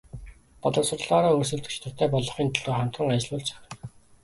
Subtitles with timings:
[0.61, 3.93] Боловсролоороо өрсөлдөх чадвартай болгохын төлөө хамтран ажиллавал зохино.